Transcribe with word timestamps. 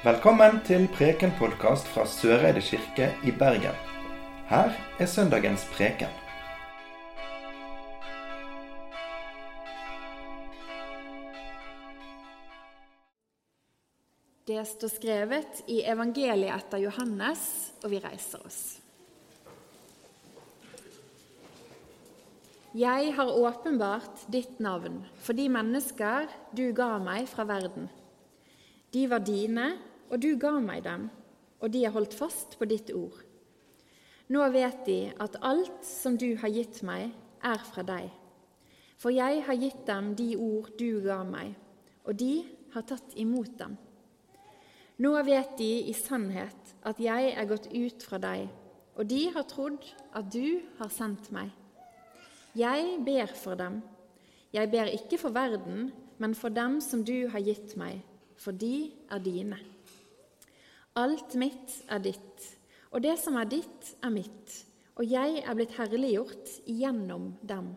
Velkommen 0.00 0.62
til 0.64 0.86
Preken-podkast 0.88 1.84
fra 1.92 2.06
Søreide 2.08 2.62
kirke 2.64 3.10
i 3.20 3.34
Bergen. 3.36 3.76
Her 4.48 4.70
er 4.96 5.08
søndagens 5.12 5.66
preken. 5.74 6.08
Det 14.48 14.64
står 14.70 14.94
skrevet 14.94 15.60
i 15.68 15.82
evangeliet 15.84 16.54
etter 16.56 16.80
Johannes, 16.86 17.44
og 17.84 17.92
vi 17.92 18.00
reiser 18.00 18.40
oss. 18.40 18.80
Jeg 22.72 23.12
har 23.20 23.36
åpenbart 23.36 24.24
ditt 24.32 24.64
navn 24.64 25.02
for 25.20 25.36
de 25.36 25.50
mennesker 25.52 26.32
du 26.56 26.70
ga 26.72 26.94
meg 27.04 27.28
fra 27.28 27.44
verden. 27.44 27.92
De 28.96 29.04
var 29.06 29.20
dine, 29.22 29.68
og 30.10 30.20
du 30.22 30.34
ga 30.38 30.56
meg 30.62 30.84
dem, 30.84 31.08
og 31.60 31.72
de 31.72 31.84
har 31.84 31.94
holdt 31.94 32.16
fast 32.18 32.58
på 32.58 32.68
ditt 32.68 32.90
ord. 32.94 33.18
Nå 34.30 34.46
vet 34.54 34.84
de 34.86 35.00
at 35.22 35.38
alt 35.42 35.84
som 35.86 36.16
du 36.18 36.32
har 36.38 36.52
gitt 36.54 36.82
meg, 36.86 37.10
er 37.40 37.62
fra 37.64 37.82
deg. 37.86 38.10
For 39.00 39.14
jeg 39.14 39.40
har 39.46 39.56
gitt 39.56 39.86
dem 39.88 40.12
de 40.18 40.34
ord 40.36 40.68
du 40.78 41.00
ga 41.04 41.22
meg, 41.24 41.54
og 42.04 42.18
de 42.20 42.42
har 42.74 42.84
tatt 42.86 43.14
imot 43.18 43.54
dem. 43.58 43.78
Nå 45.00 45.14
vet 45.24 45.54
de 45.56 45.70
i 45.88 45.94
sannhet 45.96 46.74
at 46.84 47.00
jeg 47.00 47.32
er 47.32 47.48
gått 47.48 47.70
ut 47.72 48.04
fra 48.04 48.20
deg, 48.20 48.50
og 48.98 49.08
de 49.08 49.22
har 49.32 49.48
trodd 49.48 49.86
at 50.12 50.28
du 50.28 50.60
har 50.76 50.92
sendt 50.92 51.30
meg. 51.32 51.48
Jeg 52.58 52.98
ber 53.06 53.30
for 53.38 53.56
dem. 53.56 53.80
Jeg 54.52 54.68
ber 54.70 54.90
ikke 54.92 55.16
for 55.22 55.32
verden, 55.32 55.92
men 56.18 56.34
for 56.36 56.52
dem 56.52 56.80
som 56.84 57.04
du 57.06 57.30
har 57.32 57.40
gitt 57.40 57.76
meg, 57.80 58.02
for 58.36 58.52
de 58.52 58.90
er 59.08 59.22
dine. 59.24 59.56
Alt 60.98 61.36
mitt 61.38 61.76
er 61.86 62.00
ditt, 62.02 62.46
og 62.90 63.04
det 63.04 63.14
som 63.22 63.36
er 63.38 63.46
ditt, 63.46 63.92
er 64.02 64.10
mitt, 64.10 64.54
og 64.98 65.06
jeg 65.06 65.38
er 65.44 65.54
blitt 65.54 65.76
herliggjort 65.78 66.56
gjennom 66.66 67.28
dem. 67.46 67.76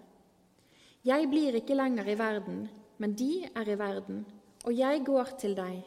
Jeg 1.05 1.27
blir 1.29 1.59
ikke 1.59 1.77
lenger 1.77 2.09
i 2.09 2.17
verden, 2.17 2.63
men 2.97 3.13
de 3.19 3.45
er 3.45 3.69
i 3.69 3.77
verden, 3.77 4.23
og 4.65 4.73
jeg 4.73 5.03
går 5.05 5.33
til 5.43 5.53
deg. 5.57 5.83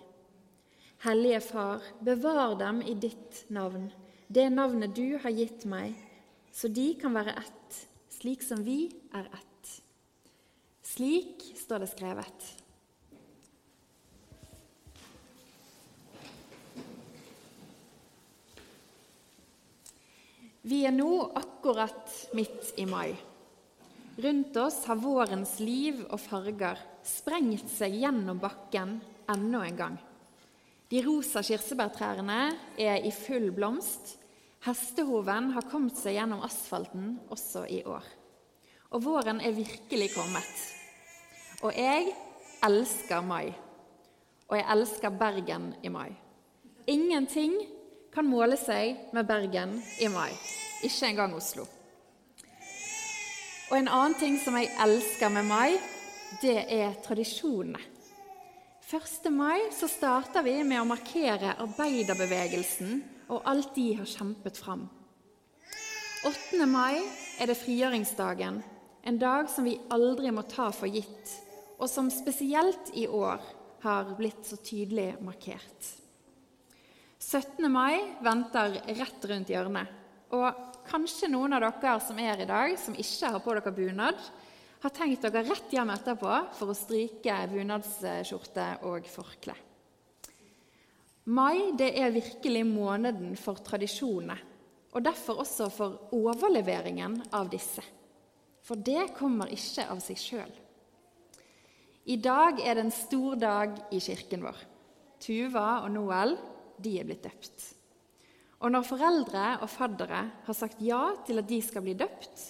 Hellige 1.03 1.41
Far, 1.49 1.83
bevar 2.05 2.55
dem 2.61 2.79
i 2.87 2.95
ditt 2.95 3.43
navn, 3.51 3.91
det 4.29 4.47
navnet 4.53 4.95
du 4.95 5.19
har 5.23 5.35
gitt 5.35 5.67
meg, 5.69 5.97
så 6.55 6.71
de 6.73 6.93
kan 7.01 7.17
være 7.17 7.35
ett, 7.43 7.81
slik 8.17 8.47
som 8.47 8.63
vi 8.65 8.87
er 9.15 9.27
ett. 9.27 9.75
Slik 10.87 11.43
står 11.59 11.83
det 11.83 11.91
skrevet. 11.91 12.47
Vi 20.67 20.81
er 20.83 20.91
nå 20.91 21.21
akkurat 21.39 22.11
midt 22.35 22.73
i 22.83 22.87
mai. 22.91 23.13
Rundt 24.19 24.57
oss 24.59 24.81
har 24.89 24.99
vårens 24.99 25.61
liv 25.63 26.01
og 26.09 26.19
farger 26.19 26.81
sprengt 27.07 27.69
seg 27.71 27.95
gjennom 28.01 28.41
bakken 28.43 28.97
enda 29.31 29.61
en 29.63 29.79
gang. 29.79 29.99
De 30.91 31.03
rosa 31.07 31.45
kirsebærtrærne 31.47 32.41
er 32.83 33.07
i 33.07 33.13
full 33.15 33.53
blomst. 33.55 34.17
Hestehoven 34.67 35.53
har 35.55 35.69
kommet 35.71 36.01
seg 36.01 36.19
gjennom 36.19 36.43
asfalten 36.43 37.15
også 37.31 37.63
i 37.71 37.85
år. 37.87 38.03
Og 38.91 39.07
våren 39.07 39.39
er 39.39 39.55
virkelig 39.55 40.11
kommet. 40.17 40.67
Og 41.63 41.79
jeg 41.79 42.11
elsker 42.67 43.23
mai. 43.23 43.55
Og 44.51 44.59
jeg 44.59 44.67
elsker 44.75 45.15
Bergen 45.15 45.73
i 45.87 45.95
mai. 45.95 46.11
Ingenting 46.91 47.55
kan 48.17 48.25
måle 48.25 48.57
seg 48.57 49.11
med 49.13 49.27
Bergen 49.29 49.75
i 50.01 50.09
mai. 50.09 50.33
Ikke 50.87 51.11
engang 51.11 51.35
Oslo. 51.37 51.67
Og 53.67 53.75
en 53.77 53.91
annen 53.91 54.15
ting 54.17 54.39
som 54.41 54.57
jeg 54.57 54.71
elsker 54.81 55.33
med 55.35 55.45
mai, 55.45 55.77
det 56.41 56.63
er 56.73 56.95
tradisjonene. 57.05 57.83
1. 58.87 59.27
mai 59.35 59.67
så 59.75 59.89
starter 59.91 60.45
vi 60.47 60.55
med 60.63 60.79
å 60.79 60.87
markere 60.87 61.57
arbeiderbevegelsen 61.65 63.03
og 63.35 63.43
alt 63.51 63.75
de 63.75 63.89
har 63.99 64.09
kjempet 64.09 64.63
fram. 64.63 64.87
8. 66.25 66.63
mai 66.71 67.03
er 67.43 67.51
det 67.51 67.59
frigjøringsdagen, 67.59 68.63
en 69.03 69.21
dag 69.21 69.51
som 69.51 69.67
vi 69.67 69.77
aldri 69.93 70.31
må 70.33 70.47
ta 70.49 70.71
for 70.73 70.89
gitt, 70.89 71.35
og 71.77 71.91
som 71.91 72.09
spesielt 72.15 72.95
i 72.95 73.05
år 73.11 73.43
har 73.83 74.17
blitt 74.17 74.47
så 74.47 74.57
tydelig 74.63 75.13
markert. 75.21 76.06
17. 77.27 77.73
mai 77.73 78.15
venter 78.23 78.77
rett 78.87 79.25
rundt 79.27 79.49
hjørnet. 79.51 79.89
Og 80.31 80.77
kanskje 80.87 81.27
noen 81.33 81.57
av 81.57 81.65
dere 81.65 81.97
som 81.99 82.21
er 82.23 82.45
i 82.45 82.47
dag, 82.47 82.77
som 82.79 82.95
ikke 82.95 83.33
har 83.35 83.43
på 83.43 83.57
dere 83.57 83.73
bunad, 83.75 84.21
har 84.85 84.95
tenkt 84.95 85.27
dere 85.27 85.43
rett 85.49 85.75
hjem 85.75 85.91
etterpå 85.91 86.37
for 86.55 86.71
å 86.71 86.79
stryke 86.79 87.41
bunadsskjorte 87.51 88.69
og 88.87 89.11
forkle. 89.11 89.59
Mai 91.35 91.75
det 91.75 91.91
er 91.99 92.15
virkelig 92.15 92.63
måneden 92.69 93.35
for 93.35 93.59
tradisjonene, 93.59 94.39
og 94.95 95.03
derfor 95.03 95.43
også 95.43 95.67
for 95.75 96.15
overleveringen 96.15 97.25
av 97.35 97.51
disse. 97.51 97.83
For 98.63 98.79
det 98.79 99.11
kommer 99.19 99.51
ikke 99.51 99.91
av 99.91 99.99
seg 100.05 100.23
sjøl. 100.23 100.59
I 102.07 102.23
dag 102.23 102.63
er 102.63 102.79
det 102.79 102.87
en 102.87 102.95
stor 102.95 103.35
dag 103.35 103.81
i 103.91 103.99
kirken 103.99 104.47
vår. 104.47 104.69
Tuva 105.19 105.81
og 105.83 105.91
Noel 105.91 106.39
de 106.83 106.99
er 107.01 107.09
blitt 107.09 107.25
døpt. 107.25 107.67
Og 108.65 108.73
når 108.73 108.87
foreldre 108.89 109.45
og 109.61 109.69
faddere 109.69 110.23
har 110.47 110.57
sagt 110.57 110.81
ja 110.85 111.03
til 111.27 111.43
at 111.43 111.49
de 111.49 111.59
skal 111.65 111.85
bli 111.85 111.97
døpt, 111.99 112.45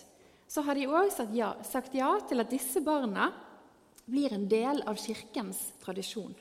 så 0.47 0.62
har 0.62 0.78
de 0.78 0.87
òg 0.87 1.10
sagt, 1.10 1.34
ja, 1.34 1.50
sagt 1.66 1.94
ja 1.98 2.12
til 2.28 2.42
at 2.42 2.53
disse 2.53 2.81
barna 2.84 3.32
blir 4.06 4.32
en 4.37 4.47
del 4.48 4.84
av 4.87 4.98
kirkens 5.03 5.59
tradisjon. 5.82 6.34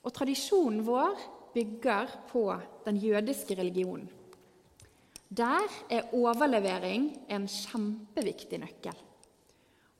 Og 0.00 0.14
tradisjonen 0.14 0.84
vår 0.86 1.18
bygger 1.54 2.14
på 2.30 2.44
den 2.86 3.00
jødiske 3.02 3.56
religionen. 3.58 4.06
Der 5.30 5.66
er 5.90 6.14
overlevering 6.14 7.10
en 7.30 7.46
kjempeviktig 7.50 8.58
nøkkel. 8.62 8.96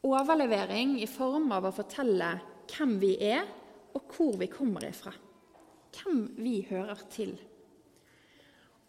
Overlevering 0.07 0.97
i 1.03 1.07
form 1.11 1.51
av 1.55 1.69
å 1.69 1.75
fortelle 1.75 2.33
hvem 2.71 2.97
vi 3.03 3.13
er, 3.27 3.45
og 3.95 4.15
hvor 4.15 4.39
vi 4.39 4.49
kommer 4.51 4.87
ifra 4.87 5.13
hvem 5.95 6.23
vi 6.39 6.61
hører 6.71 7.03
til. 7.13 7.35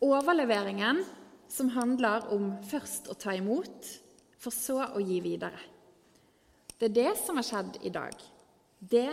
Overleveringen 0.02 1.04
som 1.52 1.74
handler 1.76 2.30
om 2.34 2.54
først 2.68 3.10
å 3.12 3.18
ta 3.20 3.36
imot, 3.36 3.90
for 4.42 4.56
så 4.56 4.80
å 4.96 5.02
gi 5.04 5.20
videre. 5.22 5.60
Det 6.80 6.88
er 6.90 6.96
det 6.96 7.12
som 7.22 7.38
har 7.38 7.46
skjedd 7.46 7.78
i 7.86 7.92
dag. 7.94 8.16
Det 8.80 9.10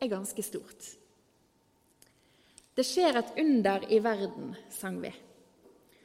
er 0.00 0.08
ganske 0.08 0.42
stort. 0.44 0.86
Det 2.72 2.86
skjer 2.86 3.18
et 3.20 3.34
under 3.42 3.84
i 3.92 3.98
verden, 4.00 4.54
sang 4.72 4.96
vi. 5.02 5.10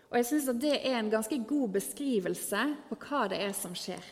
Og 0.09 0.17
jeg 0.19 0.27
syns 0.27 0.49
det 0.59 0.73
er 0.81 0.97
en 0.99 1.11
ganske 1.13 1.37
god 1.47 1.77
beskrivelse 1.77 2.65
på 2.89 2.97
hva 3.05 3.25
det 3.31 3.39
er 3.45 3.55
som 3.55 3.75
skjer. 3.77 4.03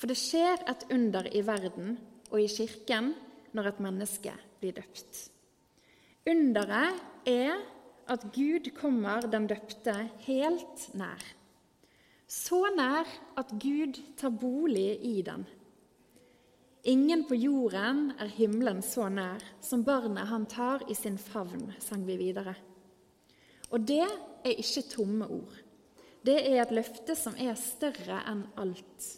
For 0.00 0.10
det 0.10 0.18
skjer 0.18 0.64
et 0.70 0.86
under 0.90 1.28
i 1.30 1.42
verden 1.46 1.98
og 2.30 2.40
i 2.40 2.48
kirken 2.50 3.12
når 3.54 3.70
et 3.70 3.82
menneske 3.84 4.34
blir 4.60 4.74
døpt. 4.80 5.28
Underet 6.28 7.00
er 7.28 7.60
at 8.10 8.26
Gud 8.34 8.66
kommer 8.76 9.24
den 9.30 9.46
døpte 9.48 9.94
helt 10.26 10.88
nær. 10.98 11.22
Så 12.30 12.60
nær 12.76 13.08
at 13.40 13.54
Gud 13.62 13.96
tar 14.20 14.34
bolig 14.34 14.98
i 15.06 15.22
den. 15.26 15.46
Ingen 16.84 17.24
på 17.28 17.36
jorden 17.36 18.10
er 18.20 18.28
himmelen 18.32 18.82
så 18.84 19.08
nær 19.12 19.42
som 19.64 19.84
barnet 19.84 20.28
han 20.28 20.46
tar 20.48 20.84
i 20.88 20.94
sin 20.96 21.18
favn, 21.18 21.72
sang 21.80 22.06
vi 22.06 22.16
videre. 22.20 22.54
Og 23.70 23.84
det 23.86 24.04
er 24.04 24.54
ikke 24.54 24.86
tomme 24.92 25.26
ord. 25.28 25.58
Det 26.24 26.36
er 26.36 26.62
et 26.62 26.72
løfte 26.74 27.16
som 27.16 27.36
er 27.40 27.56
større 27.56 28.20
enn 28.28 28.44
alt. 28.60 29.10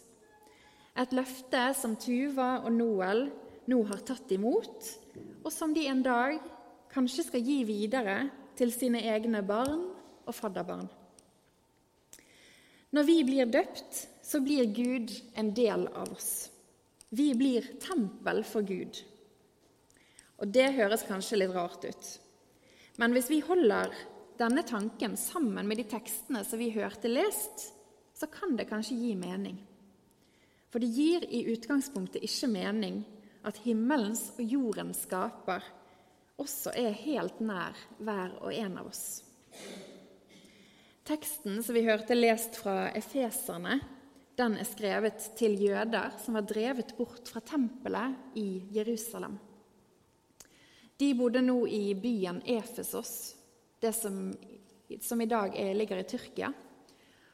Et 0.99 1.15
løfte 1.15 1.69
som 1.75 1.95
Tuva 1.99 2.61
og 2.63 2.71
Noel 2.75 3.25
nå 3.71 3.79
har 3.89 4.03
tatt 4.07 4.31
imot, 4.35 4.91
og 5.43 5.51
som 5.51 5.73
de 5.75 5.87
en 5.89 6.03
dag 6.05 6.39
kanskje 6.93 7.25
skal 7.27 7.45
gi 7.45 7.63
videre 7.67 8.17
til 8.57 8.71
sine 8.73 9.01
egne 9.09 9.41
barn 9.45 9.87
og 10.27 10.35
fadderbarn. 10.37 10.89
Når 12.93 13.07
vi 13.07 13.15
blir 13.25 13.49
døpt, 13.49 14.03
så 14.21 14.39
blir 14.43 14.69
Gud 14.69 15.11
en 15.35 15.49
del 15.57 15.87
av 15.89 16.11
oss. 16.13 16.51
Vi 17.09 17.31
blir 17.37 17.65
tempel 17.81 18.43
for 18.45 18.65
Gud. 18.65 18.99
Og 20.41 20.49
det 20.53 20.73
høres 20.77 21.05
kanskje 21.07 21.41
litt 21.41 21.53
rart 21.53 21.85
ut. 21.85 22.09
Men 23.01 23.13
hvis 23.15 23.29
vi 23.31 23.41
holder 23.45 23.93
denne 24.37 24.63
tanken 24.65 25.17
sammen 25.17 25.67
med 25.69 25.81
de 25.81 25.87
tekstene 25.89 26.43
som 26.45 26.61
vi 26.61 26.71
hørte 26.73 27.09
lest, 27.09 27.71
så 28.13 28.29
kan 28.29 28.57
det 28.57 28.69
kanskje 28.69 28.97
gi 28.99 29.13
mening. 29.17 29.57
For 30.69 30.81
det 30.81 30.93
gir 30.93 31.25
i 31.29 31.43
utgangspunktet 31.53 32.25
ikke 32.25 32.49
mening 32.53 33.01
at 33.45 33.59
himmelens 33.65 34.31
og 34.37 34.45
jordens 34.45 35.03
skaper 35.05 35.65
også 36.41 36.73
er 36.75 36.95
helt 37.03 37.41
nær 37.43 37.77
hver 38.01 38.37
og 38.41 38.53
en 38.53 38.77
av 38.81 38.89
oss. 38.89 39.21
Teksten 41.03 41.59
som 41.63 41.75
vi 41.75 41.83
hørte 41.85 42.15
lest 42.15 42.57
fra 42.61 42.87
Efeserne, 42.95 43.79
den 44.39 44.55
er 44.57 44.65
skrevet 44.65 45.27
til 45.37 45.59
jøder 45.61 46.15
som 46.23 46.39
var 46.39 46.47
drevet 46.49 46.95
bort 46.97 47.29
fra 47.29 47.43
tempelet 47.45 48.37
i 48.39 48.63
Jerusalem. 48.73 49.35
De 50.97 51.09
bodde 51.17 51.43
nå 51.43 51.57
i 51.67 51.93
byen 51.99 52.39
Efesos, 52.47 53.35
det 53.81 53.91
som, 53.97 54.31
som 55.01 55.21
i 55.21 55.29
dag 55.29 55.53
er, 55.59 55.73
ligger 55.75 56.01
i 56.01 56.07
Tyrkia. 56.07 56.53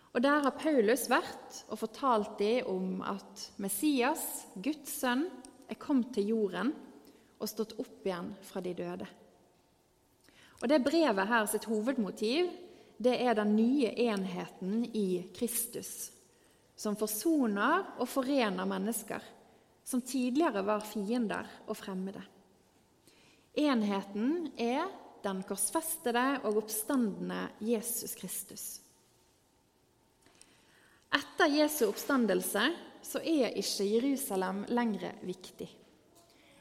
Og 0.09 0.21
Der 0.25 0.41
har 0.41 0.57
Paulus 0.57 1.05
vært 1.11 1.61
og 1.69 1.79
fortalt 1.79 2.39
dem 2.39 2.67
om 2.67 3.03
at 3.05 3.45
Messias, 3.61 4.47
Guds 4.57 4.97
sønn, 4.99 5.27
er 5.69 5.77
kommet 5.77 6.15
til 6.15 6.31
jorden 6.33 6.73
og 7.39 7.49
stått 7.49 7.77
opp 7.79 8.05
igjen 8.05 8.33
fra 8.43 8.61
de 8.61 8.73
døde. 8.75 9.07
Og 10.59 10.67
Det 10.67 10.83
brevet 10.83 11.27
her 11.27 11.45
sitt 11.47 11.65
hovedmotiv 11.71 12.51
det 12.99 13.15
er 13.23 13.35
den 13.37 13.55
nye 13.55 13.93
enheten 13.95 14.83
i 14.91 15.23
Kristus, 15.35 16.11
som 16.75 16.97
forsoner 16.99 17.95
og 17.99 18.09
forener 18.11 18.67
mennesker 18.67 19.23
som 19.89 20.01
tidligere 20.05 20.61
var 20.61 20.83
fiender 20.85 21.47
og 21.65 21.77
fremmede. 21.77 22.21
Enheten 23.57 24.51
er 24.59 24.85
den 25.23 25.41
korsfestede 25.47 26.25
og 26.43 26.59
oppstandende 26.61 27.47
Jesus 27.65 28.13
Kristus. 28.19 28.65
Etter 31.09 31.49
Jesu 31.55 31.87
oppstandelse 31.87 32.67
så 33.01 33.21
er 33.25 33.57
ikke 33.57 33.87
Jerusalem 33.89 34.61
lenger 34.69 35.17
viktig. 35.25 35.71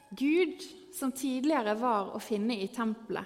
Gud, 0.09 0.63
som 0.93 1.11
tidligere 1.11 1.75
var 1.77 2.13
å 2.15 2.21
finne 2.23 2.57
i 2.57 2.67
tempelet, 2.73 3.25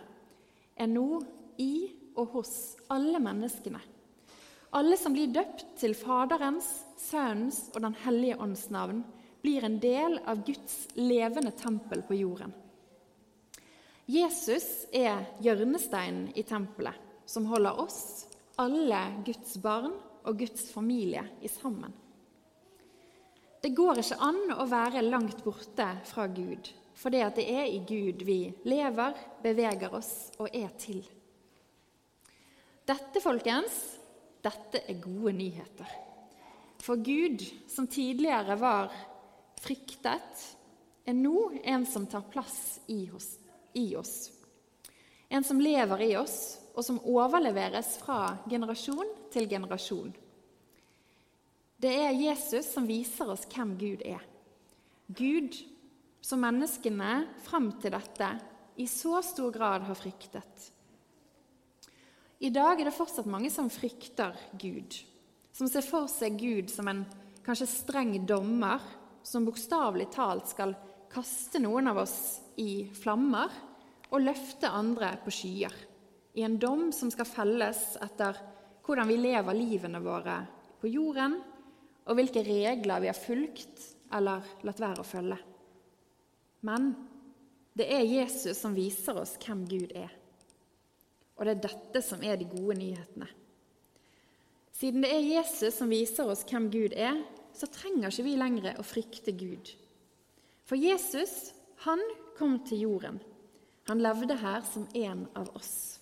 er 0.76 0.90
nå 0.90 1.22
i 1.62 1.88
og 2.20 2.38
hos 2.38 2.54
alle 2.94 3.22
menneskene. 3.24 3.80
Alle 4.74 4.98
som 4.98 5.14
blir 5.14 5.30
døpt 5.30 5.66
til 5.80 5.94
Faderens, 5.96 6.68
Sønnens 6.98 7.68
og 7.76 7.84
Den 7.86 7.96
hellige 8.04 8.40
ånds 8.42 8.68
navn, 8.74 9.04
blir 9.44 9.66
en 9.68 9.80
del 9.80 10.18
av 10.26 10.42
Guds 10.48 10.88
levende 10.96 11.52
tempel 11.60 12.02
på 12.08 12.18
jorden. 12.18 12.54
Jesus 14.10 14.88
er 14.92 15.24
hjørnesteinen 15.44 16.32
i 16.36 16.44
tempelet, 16.48 16.96
som 17.26 17.48
holder 17.48 17.80
oss, 17.80 18.26
alle 18.60 19.00
Guds 19.26 19.56
barn 19.64 19.94
og 20.24 20.40
Guds 20.40 20.68
familie, 20.74 21.24
i 21.42 21.52
sammen. 21.52 21.94
Det 23.64 23.72
går 23.72 24.02
ikke 24.02 24.20
an 24.20 24.42
å 24.60 24.66
være 24.68 25.06
langt 25.06 25.40
borte 25.46 25.86
fra 26.10 26.26
Gud, 26.28 26.68
for 27.00 27.14
det 27.14 27.46
er 27.46 27.70
i 27.72 27.80
Gud 27.88 28.26
vi 28.28 28.42
lever, 28.68 29.16
beveger 29.40 29.94
oss 29.96 30.34
og 30.36 30.50
er 30.52 30.74
til. 30.76 31.00
Dette, 32.84 33.22
folkens, 33.24 33.78
dette 34.44 34.82
er 34.84 35.00
gode 35.00 35.32
nyheter. 35.38 35.94
For 36.84 37.00
Gud, 37.00 37.40
som 37.72 37.88
tidligere 37.88 38.58
var 38.60 38.92
fryktet, 39.64 40.44
er 41.08 41.16
nå 41.16 41.54
en 41.64 41.86
som 41.88 42.04
tar 42.12 42.26
plass 42.34 42.82
i 42.92 43.06
oss. 43.16 43.38
I 43.80 43.94
oss. 43.96 44.28
En 45.32 45.48
som 45.48 45.64
lever 45.64 46.04
i 46.10 46.12
oss, 46.20 46.60
og 46.76 46.84
som 46.84 47.00
overleveres 47.00 47.96
fra 48.04 48.36
generasjon 48.52 49.08
til 49.32 49.48
generasjon. 49.48 50.12
Det 51.84 51.92
er 51.92 52.16
Jesus 52.16 52.70
som 52.72 52.86
viser 52.88 53.28
oss 53.34 53.44
hvem 53.52 53.74
Gud 53.76 54.04
er. 54.08 54.22
Gud 55.12 55.58
som 56.24 56.40
menneskene 56.40 57.26
fram 57.44 57.74
til 57.84 57.92
dette 57.92 58.30
i 58.80 58.86
så 58.88 59.20
stor 59.26 59.52
grad 59.52 59.84
har 59.90 60.00
fryktet. 60.00 60.70
I 62.40 62.54
dag 62.56 62.80
er 62.80 62.88
det 62.88 62.96
fortsatt 62.96 63.28
mange 63.28 63.52
som 63.52 63.68
frykter 63.72 64.32
Gud, 64.60 64.96
som 65.52 65.68
ser 65.68 65.84
for 65.84 66.08
seg 66.12 66.40
Gud 66.40 66.72
som 66.72 66.88
en 66.88 67.04
kanskje 67.44 67.68
streng 67.68 68.16
dommer 68.28 68.80
som 69.24 69.44
bokstavelig 69.44 70.08
talt 70.16 70.50
skal 70.56 70.76
kaste 71.12 71.60
noen 71.60 71.92
av 71.92 72.00
oss 72.06 72.18
i 72.64 72.86
flammer 72.96 73.52
og 74.10 74.24
løfte 74.24 74.72
andre 74.72 75.18
på 75.24 75.36
skyer, 75.36 75.74
i 76.40 76.48
en 76.48 76.56
dom 76.60 76.92
som 76.96 77.12
skal 77.12 77.28
felles 77.28 77.98
etter 78.02 78.40
hvordan 78.84 79.10
vi 79.12 79.20
lever 79.20 79.58
livene 79.58 80.00
våre 80.04 80.40
på 80.80 80.92
jorden, 80.92 81.42
og 82.04 82.18
hvilke 82.18 82.44
regler 82.46 83.04
vi 83.04 83.10
har 83.10 83.18
fulgt 83.18 83.88
eller 84.14 84.46
latt 84.68 84.82
være 84.82 85.04
å 85.04 85.08
følge. 85.08 85.38
Men 86.68 86.92
det 87.78 87.88
er 87.90 88.06
Jesus 88.06 88.60
som 88.60 88.76
viser 88.76 89.18
oss 89.20 89.36
hvem 89.42 89.64
Gud 89.70 89.94
er. 89.98 90.12
Og 91.38 91.48
det 91.48 91.56
er 91.56 91.64
dette 91.66 92.04
som 92.06 92.22
er 92.24 92.38
de 92.38 92.48
gode 92.50 92.78
nyhetene. 92.78 93.28
Siden 94.74 95.06
det 95.06 95.12
er 95.14 95.26
Jesus 95.26 95.78
som 95.78 95.92
viser 95.92 96.30
oss 96.30 96.46
hvem 96.50 96.70
Gud 96.74 96.96
er, 96.98 97.18
så 97.54 97.70
trenger 97.70 98.10
ikke 98.10 98.26
vi 98.26 98.38
lenger 98.38 98.80
å 98.80 98.86
frykte 98.86 99.34
Gud. 99.38 99.70
For 100.66 100.80
Jesus, 100.80 101.54
han 101.86 102.02
kom 102.38 102.58
til 102.68 102.86
jorden. 102.88 103.20
Han 103.90 104.02
levde 104.02 104.38
her 104.40 104.64
som 104.66 104.88
en 104.96 105.26
av 105.38 105.50
oss. 105.58 106.00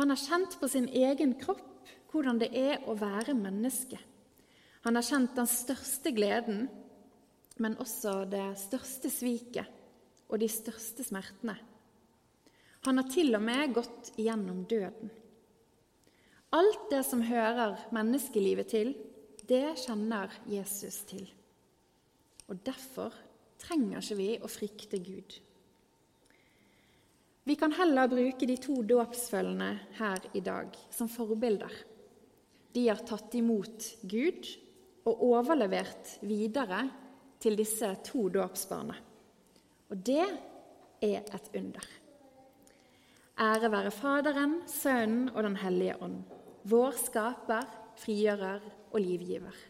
Han 0.00 0.10
har 0.12 0.20
kjent 0.20 0.56
på 0.60 0.68
sin 0.68 0.88
egen 0.88 1.36
kropp 1.40 1.66
hvordan 2.10 2.40
det 2.40 2.50
er 2.56 2.82
å 2.90 2.96
være 2.98 3.36
menneske. 3.38 3.98
Han 4.86 4.96
har 4.96 5.04
kjent 5.04 5.36
den 5.36 5.48
største 5.50 6.12
gleden, 6.16 6.64
men 7.60 7.76
også 7.82 8.22
det 8.30 8.46
største 8.62 9.10
sviket 9.12 9.68
og 10.30 10.40
de 10.40 10.48
største 10.48 11.04
smertene. 11.04 11.56
Han 12.86 12.96
har 12.96 13.10
til 13.12 13.34
og 13.36 13.42
med 13.44 13.74
gått 13.76 14.14
gjennom 14.16 14.62
døden. 14.64 15.10
Alt 16.56 16.86
det 16.90 17.02
som 17.06 17.20
hører 17.22 17.76
menneskelivet 17.94 18.70
til, 18.72 18.94
det 19.46 19.76
kjenner 19.82 20.32
Jesus 20.48 21.02
til. 21.10 21.26
Og 22.48 22.58
derfor 22.64 23.14
trenger 23.60 24.00
ikke 24.00 24.18
vi 24.18 24.30
å 24.40 24.48
frykte 24.50 24.98
Gud. 25.04 25.36
Vi 27.44 27.56
kan 27.58 27.74
heller 27.76 28.08
bruke 28.10 28.48
de 28.48 28.56
to 28.62 28.80
dåpsfølgene 28.86 29.70
her 29.98 30.26
i 30.38 30.42
dag 30.44 30.74
som 30.94 31.10
forbilder. 31.10 31.72
De 32.72 32.88
har 32.88 33.04
tatt 33.06 33.34
imot 33.36 33.86
Gud 34.08 34.48
og 35.08 35.22
overlevert 35.30 36.18
videre 36.26 36.84
til 37.40 37.56
disse 37.58 37.88
to 38.04 38.28
dåpsbarna. 38.32 38.96
Og 39.90 40.06
det 40.06 40.26
er 41.00 41.24
et 41.24 41.50
under. 41.56 41.86
Ære 43.40 43.70
være 43.72 43.90
Faderen, 43.90 44.58
Sønnen 44.68 45.30
og 45.32 45.42
Den 45.42 45.56
hellige 45.56 45.96
ånd, 46.02 46.20
vår 46.68 46.96
skaper, 47.00 47.64
frigjører 47.96 48.60
og 48.92 49.00
livgiver. 49.00 49.69